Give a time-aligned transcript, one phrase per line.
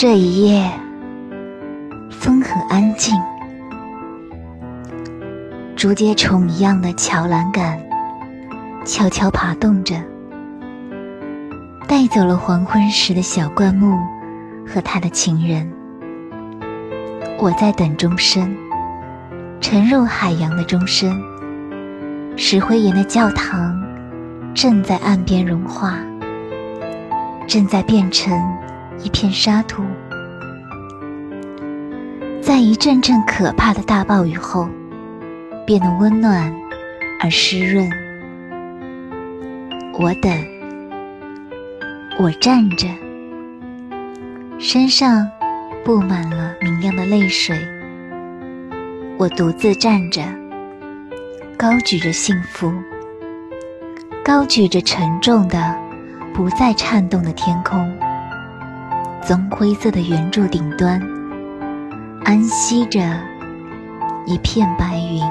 [0.00, 0.70] 这一夜，
[2.08, 3.20] 风很安静，
[5.74, 7.76] 竹节虫一样的桥栏杆
[8.84, 9.96] 悄悄爬动着，
[11.88, 13.98] 带走了黄昏时的小灌木
[14.64, 15.68] 和他的情人。
[17.40, 18.56] 我在等钟声，
[19.60, 21.20] 沉入海洋的钟声。
[22.36, 23.76] 石灰岩的教堂
[24.54, 25.98] 正在岸边融化，
[27.48, 28.32] 正在变成。
[29.00, 29.84] 一片沙土，
[32.42, 34.68] 在一阵阵可怕的大暴雨后，
[35.64, 36.52] 变得温暖
[37.20, 37.88] 而湿润。
[40.00, 40.32] 我等，
[42.18, 42.88] 我站着，
[44.58, 45.28] 身上
[45.84, 47.56] 布满了明亮的泪水。
[49.16, 50.22] 我独自站着，
[51.56, 52.72] 高举着幸福，
[54.24, 55.76] 高举着沉重的、
[56.34, 57.88] 不再颤动的天空。
[59.28, 60.98] 棕灰色的圆柱顶端，
[62.24, 62.98] 安息着
[64.24, 65.22] 一片白云。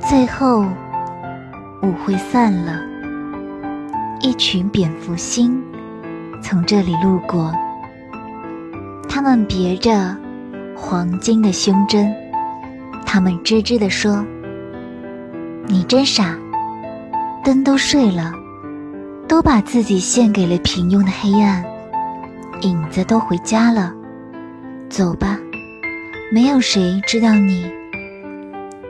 [0.00, 0.64] 最后，
[1.80, 2.82] 舞会散了，
[4.20, 5.62] 一群蝙蝠星
[6.42, 7.54] 从这里路过，
[9.08, 10.16] 它们别着
[10.74, 12.12] 黄金的胸针，
[13.06, 14.26] 它们吱吱地说
[15.70, 16.36] ：“你真傻，
[17.44, 18.32] 灯都睡了。”
[19.30, 21.64] 都把自己献给了平庸的黑暗，
[22.62, 23.94] 影子都回家了，
[24.88, 25.38] 走吧，
[26.32, 27.70] 没有谁知道你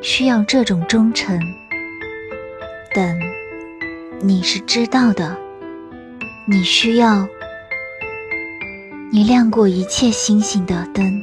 [0.00, 1.36] 需要这种忠诚。
[2.94, 3.18] 等，
[4.20, 5.36] 你是知道的，
[6.46, 7.26] 你需要
[9.10, 11.20] 你亮过一切星星的灯。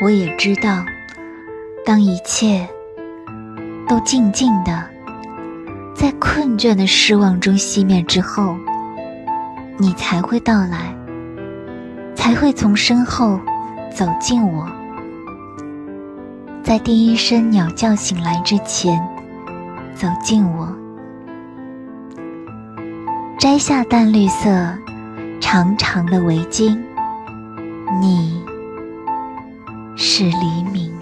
[0.00, 0.82] 我也知道，
[1.84, 2.66] 当一切
[3.86, 4.93] 都静静的。
[5.94, 8.56] 在困倦的失望中熄灭之后，
[9.78, 10.94] 你才会到来，
[12.14, 13.40] 才会从身后
[13.94, 14.68] 走近我，
[16.62, 19.00] 在第一声鸟叫醒来之前
[19.94, 20.68] 走近我，
[23.38, 24.50] 摘下淡绿色
[25.40, 26.78] 长长的围巾，
[28.00, 28.42] 你
[29.96, 30.92] 是黎明。